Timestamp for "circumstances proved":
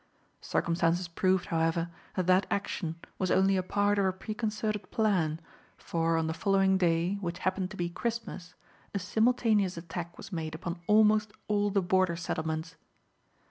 0.41-1.45